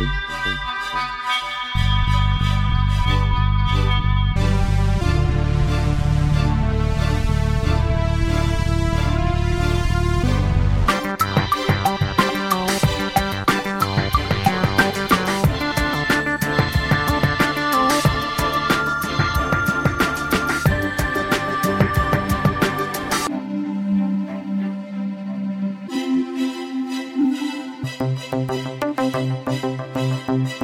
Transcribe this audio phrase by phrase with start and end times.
[0.00, 1.29] Música
[30.30, 30.60] Ow.